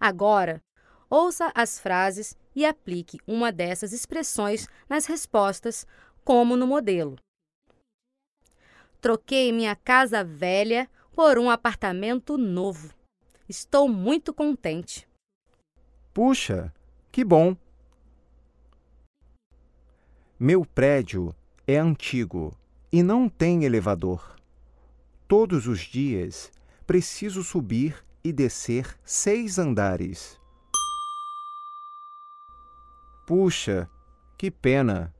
Agora, 0.00 0.62
ouça 1.10 1.52
as 1.54 1.78
frases 1.78 2.34
e 2.56 2.64
aplique 2.64 3.18
uma 3.26 3.52
dessas 3.52 3.92
expressões 3.92 4.66
nas 4.88 5.04
respostas, 5.04 5.86
como 6.24 6.56
no 6.56 6.66
modelo. 6.66 7.16
Troquei 9.00 9.52
minha 9.52 9.76
casa 9.76 10.24
velha 10.24 10.88
por 11.12 11.38
um 11.38 11.50
apartamento 11.50 12.38
novo. 12.38 12.94
Estou 13.46 13.88
muito 13.88 14.32
contente. 14.32 15.06
Puxa, 16.14 16.72
que 17.12 17.22
bom! 17.22 17.56
Meu 20.38 20.64
prédio 20.64 21.34
é 21.66 21.76
antigo 21.76 22.56
e 22.90 23.02
não 23.02 23.28
tem 23.28 23.64
elevador. 23.64 24.36
Todos 25.28 25.66
os 25.66 25.80
dias 25.80 26.50
preciso 26.86 27.42
subir 27.42 28.02
e 28.22 28.32
descer 28.32 28.98
seis 29.04 29.58
andares. 29.58 30.40
Puxa, 33.26 33.88
que 34.36 34.50
pena! 34.50 35.14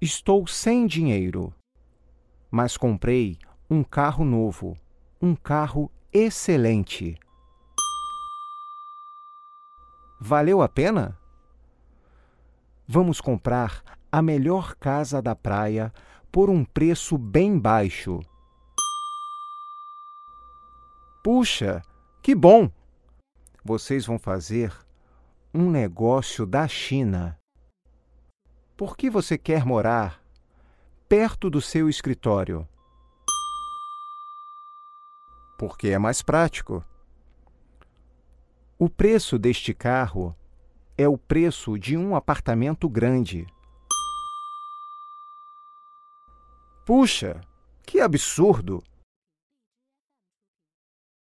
Estou 0.00 0.46
sem 0.46 0.86
dinheiro, 0.86 1.54
mas 2.50 2.76
comprei 2.76 3.38
um 3.70 3.82
carro 3.82 4.24
novo, 4.24 4.76
um 5.20 5.34
carro 5.34 5.90
excelente. 6.12 7.18
Valeu 10.20 10.60
a 10.60 10.68
pena? 10.68 11.18
Vamos 12.86 13.20
comprar 13.20 13.82
a 14.12 14.20
melhor 14.20 14.74
casa 14.74 15.22
da 15.22 15.34
praia 15.34 15.92
por 16.30 16.50
um 16.50 16.64
preço 16.64 17.16
bem 17.16 17.58
baixo. 17.58 18.20
Puxa, 21.24 21.82
que 22.22 22.34
bom! 22.34 22.70
Vocês 23.64 24.04
vão 24.04 24.18
fazer 24.18 24.70
um 25.54 25.70
negócio 25.70 26.44
da 26.44 26.68
China. 26.68 27.38
Por 28.76 28.94
que 28.94 29.08
você 29.08 29.38
quer 29.38 29.64
morar 29.64 30.22
perto 31.08 31.48
do 31.48 31.62
seu 31.62 31.88
escritório? 31.88 32.68
Porque 35.58 35.88
é 35.88 35.98
mais 35.98 36.20
prático. 36.20 36.84
O 38.78 38.90
preço 38.90 39.38
deste 39.38 39.72
carro 39.72 40.36
é 40.94 41.08
o 41.08 41.16
preço 41.16 41.78
de 41.78 41.96
um 41.96 42.14
apartamento 42.14 42.86
grande. 42.86 43.46
Puxa, 46.84 47.40
que 47.82 47.98
absurdo! 47.98 48.84